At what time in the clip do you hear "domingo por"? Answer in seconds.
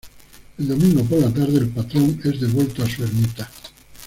0.67-1.19